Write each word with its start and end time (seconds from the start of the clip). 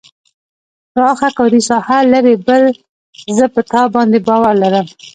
پراخه 0.93 1.29
کاري 1.37 1.61
ساحه 1.69 1.97
لري 2.13 2.35
بل 2.47 2.63
زه 3.37 3.45
په 3.53 3.61
تا 3.71 3.81
باندې 3.93 4.17
باور 4.27 4.53
لرم. 4.63 4.87